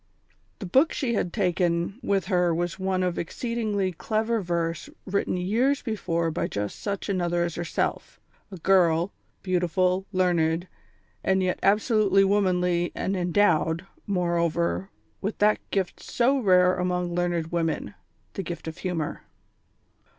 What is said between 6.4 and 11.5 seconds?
just such another as herself; a girl, beautiful, learned, and